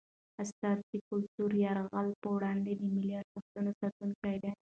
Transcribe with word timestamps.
استاد 0.41 0.77
د 0.89 0.91
کلتوري 1.09 1.57
یرغل 1.67 2.07
په 2.21 2.27
وړاندې 2.35 2.71
د 2.75 2.81
ملي 2.93 3.13
ارزښتونو 3.21 3.69
ساتونکی 3.79 4.35
دی. 4.43 4.51